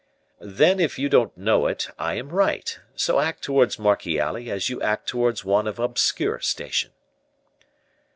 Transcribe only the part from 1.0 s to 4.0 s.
don't know it, I am right; so act towards